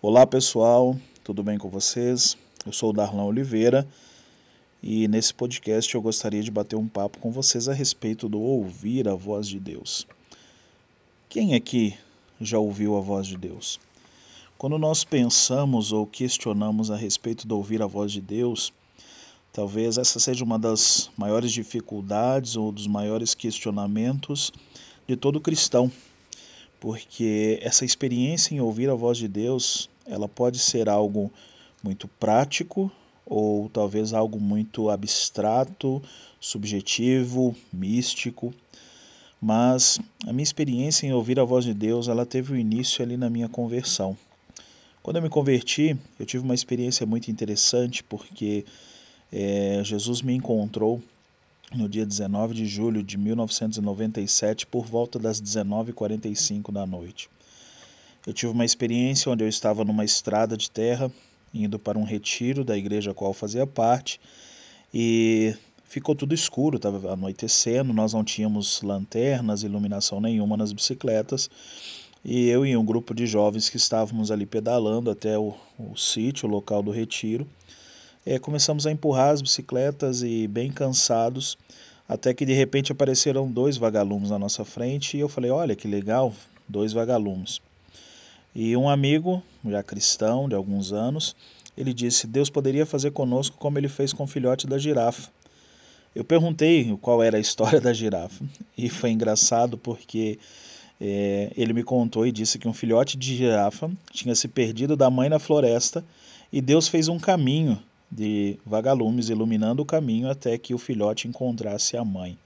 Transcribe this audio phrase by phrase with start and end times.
[0.00, 2.38] Olá pessoal, tudo bem com vocês?
[2.64, 3.86] Eu sou o Darlan Oliveira
[4.82, 9.06] e nesse podcast eu gostaria de bater um papo com vocês a respeito do ouvir
[9.08, 10.06] a voz de Deus.
[11.28, 11.94] Quem aqui
[12.40, 13.78] já ouviu a voz de Deus?
[14.56, 18.72] Quando nós pensamos ou questionamos a respeito do ouvir a voz de Deus,
[19.52, 24.50] talvez essa seja uma das maiores dificuldades ou dos maiores questionamentos
[25.08, 25.90] de todo cristão,
[26.78, 31.32] porque essa experiência em ouvir a voz de Deus, ela pode ser algo
[31.82, 32.92] muito prático
[33.24, 36.02] ou talvez algo muito abstrato,
[36.38, 38.52] subjetivo, místico.
[39.40, 43.16] Mas a minha experiência em ouvir a voz de Deus, ela teve o início ali
[43.16, 44.16] na minha conversão.
[45.02, 48.64] Quando eu me converti, eu tive uma experiência muito interessante porque
[49.32, 51.02] é, Jesus me encontrou
[51.74, 57.28] no dia 19 de julho de 1997 por volta das 19h45 da noite.
[58.26, 61.10] Eu tive uma experiência onde eu estava numa estrada de terra
[61.52, 64.20] indo para um retiro da igreja a qual fazia parte
[64.92, 65.54] e
[65.84, 71.50] ficou tudo escuro, estava anoitecendo, nós não tínhamos lanternas, iluminação nenhuma nas bicicletas
[72.24, 76.48] e eu e um grupo de jovens que estávamos ali pedalando até o, o sítio,
[76.48, 77.46] o local do retiro,
[78.28, 81.56] é, começamos a empurrar as bicicletas e bem cansados,
[82.06, 85.88] até que de repente apareceram dois vagalumes na nossa frente e eu falei, olha que
[85.88, 86.34] legal,
[86.68, 87.58] dois vagalumes.
[88.54, 91.34] E um amigo, já cristão de alguns anos,
[91.74, 95.30] ele disse: Deus poderia fazer conosco como ele fez com o filhote da girafa.
[96.14, 98.44] Eu perguntei qual era a história da girafa
[98.76, 100.38] e foi engraçado porque
[101.00, 105.08] é, ele me contou e disse que um filhote de girafa tinha se perdido da
[105.08, 106.04] mãe na floresta
[106.52, 111.96] e Deus fez um caminho de vagalumes iluminando o caminho até que o filhote encontrasse
[111.96, 112.38] a mãe.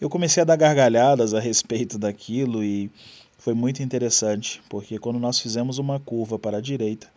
[0.00, 2.90] Eu comecei a dar gargalhadas a respeito daquilo e
[3.38, 7.08] foi muito interessante, porque quando nós fizemos uma curva para a direita,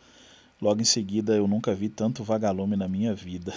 [0.61, 3.53] logo em seguida eu nunca vi tanto vagalume na minha vida.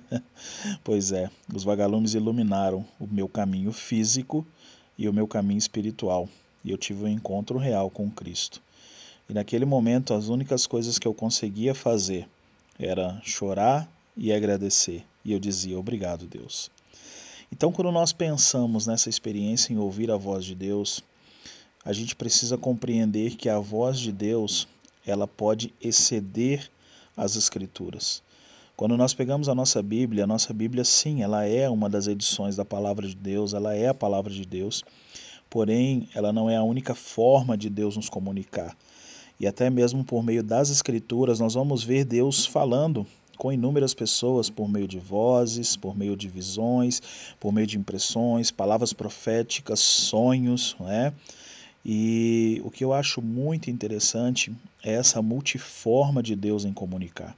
[0.84, 4.46] pois é, os vagalumes iluminaram o meu caminho físico
[4.98, 6.28] e o meu caminho espiritual,
[6.64, 8.62] e eu tive um encontro real com Cristo.
[9.28, 12.28] E naquele momento as únicas coisas que eu conseguia fazer
[12.78, 16.70] era chorar e agradecer, e eu dizia obrigado, Deus.
[17.52, 21.02] Então, quando nós pensamos nessa experiência em ouvir a voz de Deus,
[21.84, 24.66] a gente precisa compreender que a voz de Deus
[25.06, 26.68] ela pode exceder
[27.16, 28.22] as escrituras.
[28.76, 32.56] Quando nós pegamos a nossa Bíblia, a nossa Bíblia sim, ela é uma das edições
[32.56, 34.84] da palavra de Deus, ela é a palavra de Deus,
[35.48, 38.76] porém ela não é a única forma de Deus nos comunicar.
[39.38, 44.48] E até mesmo por meio das escrituras nós vamos ver Deus falando com inúmeras pessoas
[44.48, 47.02] por meio de vozes, por meio de visões,
[47.38, 51.12] por meio de impressões, palavras proféticas, sonhos, não é?
[51.84, 54.52] E o que eu acho muito interessante
[54.82, 57.36] é essa multiforma de Deus em comunicar.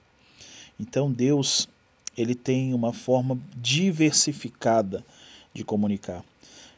[0.80, 1.68] Então Deus,
[2.16, 5.04] ele tem uma forma diversificada
[5.52, 6.24] de comunicar.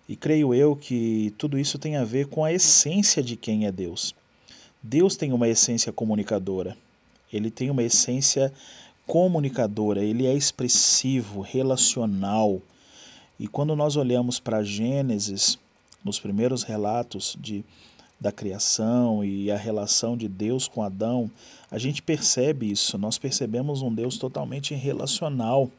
[0.08, 3.70] E creio eu que tudo isso tem a ver com a essência de quem é
[3.70, 4.14] Deus.
[4.82, 6.76] Deus tem uma essência comunicadora.
[7.32, 8.52] Ele tem uma essência
[9.06, 12.60] comunicadora, ele é expressivo, relacional.
[13.38, 15.58] E quando nós olhamos para Gênesis,
[16.04, 17.64] nos primeiros relatos de,
[18.20, 21.30] da criação e a relação de Deus com Adão,
[21.70, 22.96] a gente percebe isso.
[22.98, 25.70] Nós percebemos um Deus totalmente relacional.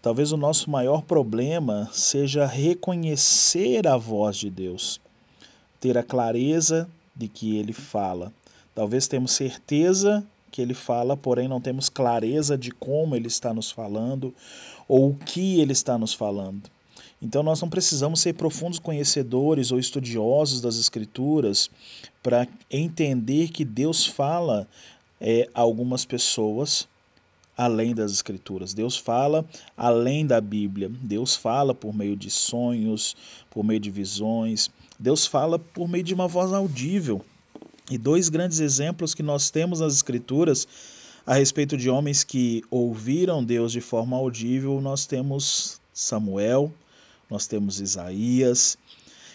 [0.00, 5.00] Talvez o nosso maior problema seja reconhecer a voz de Deus,
[5.80, 8.32] ter a clareza de que ele fala.
[8.74, 13.70] Talvez temos certeza que ele fala, porém não temos clareza de como ele está nos
[13.70, 14.34] falando
[14.86, 16.70] ou o que ele está nos falando.
[17.20, 21.70] Então nós não precisamos ser profundos conhecedores ou estudiosos das Escrituras
[22.22, 24.68] para entender que Deus fala
[25.20, 26.86] é, a algumas pessoas
[27.56, 28.74] além das Escrituras.
[28.74, 29.44] Deus fala
[29.76, 30.90] além da Bíblia.
[31.00, 33.16] Deus fala por meio de sonhos,
[33.50, 34.70] por meio de visões.
[34.98, 37.24] Deus fala por meio de uma voz audível.
[37.90, 40.66] E dois grandes exemplos que nós temos nas Escrituras
[41.24, 46.72] a respeito de homens que ouviram Deus de forma audível, nós temos Samuel
[47.28, 48.78] nós temos Isaías.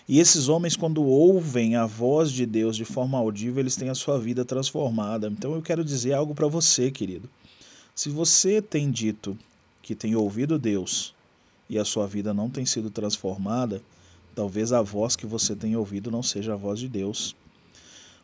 [0.08, 3.96] E esses homens, quando ouvem a voz de Deus de forma audível, eles têm a
[3.96, 5.28] sua vida transformada.
[5.28, 7.30] Então eu quero dizer algo para você, querido.
[7.96, 9.38] Se você tem dito
[9.82, 11.14] que tem ouvido Deus
[11.70, 13.82] e a sua vida não tem sido transformada,
[14.36, 17.36] talvez a voz que você tem ouvido não seja a voz de Deus.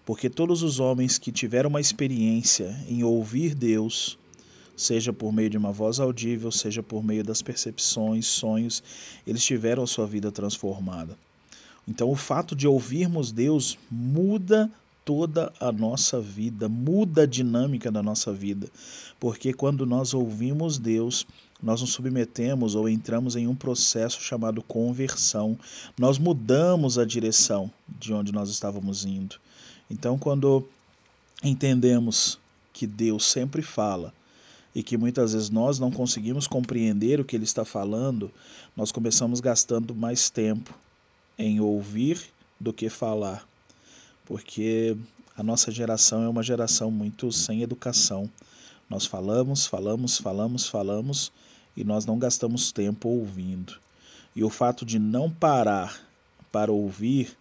[0.05, 4.17] Porque todos os homens que tiveram uma experiência em ouvir Deus,
[4.75, 8.81] seja por meio de uma voz audível, seja por meio das percepções, sonhos,
[9.25, 11.17] eles tiveram a sua vida transformada.
[11.87, 14.71] Então, o fato de ouvirmos Deus muda
[15.03, 18.67] toda a nossa vida, muda a dinâmica da nossa vida.
[19.19, 21.25] Porque quando nós ouvimos Deus,
[21.61, 25.57] nós nos submetemos ou entramos em um processo chamado conversão.
[25.97, 29.37] Nós mudamos a direção de onde nós estávamos indo.
[29.89, 30.67] Então, quando
[31.43, 32.39] entendemos
[32.71, 34.13] que Deus sempre fala
[34.75, 38.31] e que muitas vezes nós não conseguimos compreender o que Ele está falando,
[38.75, 40.73] nós começamos gastando mais tempo
[41.37, 42.21] em ouvir
[42.59, 43.47] do que falar
[44.27, 44.95] porque
[45.35, 48.29] a nossa geração é uma geração muito sem educação.
[48.89, 51.31] Nós falamos, falamos, falamos, falamos
[51.75, 53.73] e nós não gastamos tempo ouvindo.
[54.35, 55.99] E o fato de não parar
[56.51, 57.37] para ouvir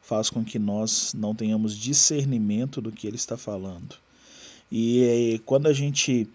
[0.00, 3.96] faz com que nós não tenhamos discernimento do que ele está falando.
[4.70, 6.28] E quando a gente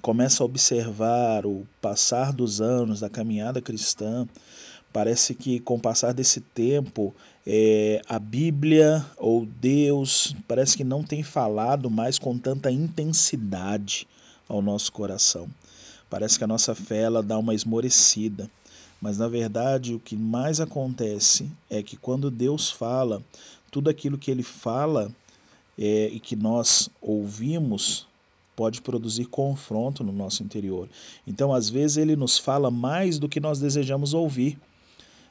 [0.00, 4.26] começa a observar o passar dos anos da caminhada cristã,
[4.92, 7.14] Parece que com o passar desse tempo,
[7.46, 14.08] é, a Bíblia ou Deus parece que não tem falado mais com tanta intensidade
[14.48, 15.48] ao nosso coração.
[16.08, 18.50] Parece que a nossa fé ela dá uma esmorecida.
[19.00, 23.22] Mas na verdade o que mais acontece é que quando Deus fala,
[23.70, 25.12] tudo aquilo que ele fala
[25.78, 28.08] é, e que nós ouvimos
[28.56, 30.88] pode produzir confronto no nosso interior.
[31.24, 34.58] Então, às vezes, ele nos fala mais do que nós desejamos ouvir.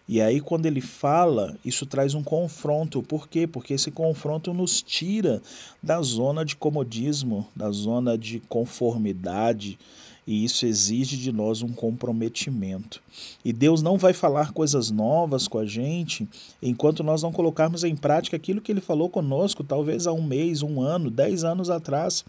[0.07, 3.03] E aí, quando ele fala, isso traz um confronto.
[3.03, 3.45] Por quê?
[3.45, 5.41] Porque esse confronto nos tira
[5.83, 9.77] da zona de comodismo, da zona de conformidade,
[10.25, 13.01] e isso exige de nós um comprometimento.
[13.43, 16.27] E Deus não vai falar coisas novas com a gente
[16.61, 20.61] enquanto nós não colocarmos em prática aquilo que ele falou conosco, talvez há um mês,
[20.61, 22.25] um ano, dez anos atrás.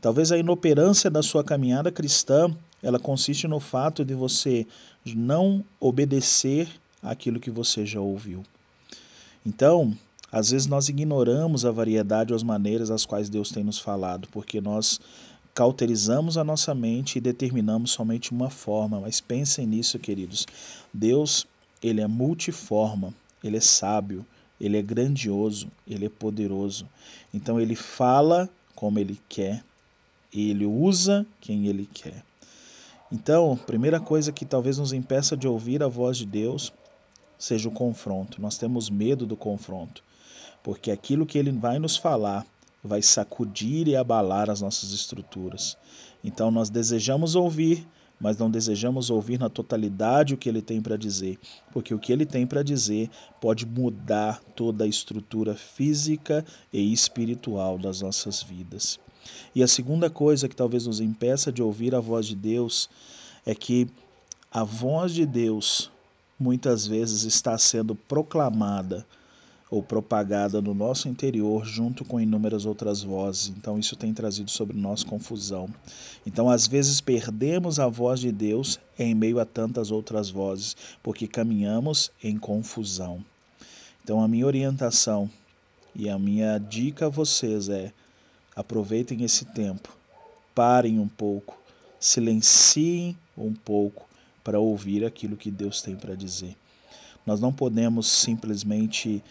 [0.00, 2.52] Talvez a inoperância da sua caminhada cristã
[2.82, 4.66] ela consiste no fato de você
[5.06, 6.68] não obedecer
[7.02, 8.42] aquilo que você já ouviu.
[9.44, 9.96] Então,
[10.30, 14.28] às vezes nós ignoramos a variedade ou as maneiras às quais Deus tem nos falado,
[14.30, 15.00] porque nós
[15.54, 19.00] cauterizamos a nossa mente e determinamos somente uma forma.
[19.00, 20.46] Mas pensem nisso, queridos.
[20.92, 21.46] Deus,
[21.82, 23.12] ele é multiforma,
[23.42, 24.24] ele é sábio,
[24.60, 26.86] ele é grandioso, ele é poderoso.
[27.32, 29.64] Então ele fala como ele quer
[30.32, 32.22] ele usa quem ele quer.
[33.12, 36.72] Então, primeira coisa que talvez nos impeça de ouvir a voz de Deus
[37.40, 38.40] seja o confronto.
[38.40, 40.04] Nós temos medo do confronto,
[40.62, 42.46] porque aquilo que ele vai nos falar
[42.84, 45.76] vai sacudir e abalar as nossas estruturas.
[46.22, 47.86] Então nós desejamos ouvir,
[48.20, 51.38] mas não desejamos ouvir na totalidade o que ele tem para dizer,
[51.72, 53.08] porque o que ele tem para dizer
[53.40, 59.00] pode mudar toda a estrutura física e espiritual das nossas vidas.
[59.54, 62.88] E a segunda coisa que talvez nos impeça de ouvir a voz de Deus
[63.46, 63.88] é que
[64.50, 65.90] a voz de Deus
[66.40, 69.06] muitas vezes está sendo proclamada
[69.70, 73.52] ou propagada no nosso interior junto com inúmeras outras vozes.
[73.56, 75.68] Então isso tem trazido sobre nós confusão.
[76.26, 81.28] Então às vezes perdemos a voz de Deus em meio a tantas outras vozes, porque
[81.28, 83.24] caminhamos em confusão.
[84.02, 85.30] Então a minha orientação
[85.94, 87.92] e a minha dica a vocês é:
[88.56, 89.96] aproveitem esse tempo,
[90.52, 91.56] parem um pouco,
[92.00, 94.09] silenciem um pouco
[94.42, 96.56] para ouvir aquilo que Deus tem para dizer.
[97.26, 99.22] Nós não podemos simplesmente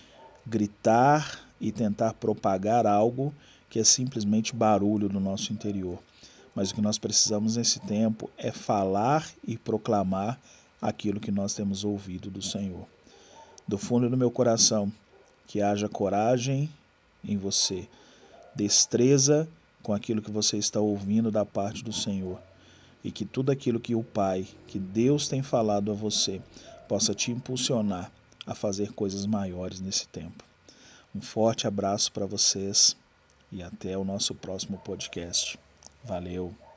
[0.46, 3.34] gritar e tentar propagar algo
[3.70, 6.00] que é simplesmente barulho no nosso interior.
[6.56, 10.40] Mas o que nós precisamos nesse tempo é falar e proclamar
[10.82, 12.88] aquilo que nós temos ouvido do Senhor.
[13.68, 14.92] Do fundo do meu coração,
[15.46, 16.70] que haja coragem
[17.24, 17.88] em você,
[18.56, 19.48] destreza
[19.84, 22.40] com aquilo que você está ouvindo da parte do Senhor
[23.04, 26.42] e que tudo aquilo que o Pai, que Deus tem falado a você,
[26.88, 28.12] possa te impulsionar
[28.46, 30.44] a fazer coisas maiores nesse tempo.
[31.16, 32.96] Um forte abraço para vocês
[33.52, 35.58] e até o nosso próximo podcast.
[36.04, 36.69] Valeu!